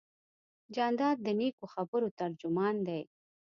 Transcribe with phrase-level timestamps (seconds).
[0.75, 3.01] جانداد د نیکو خبرو ترجمان دی.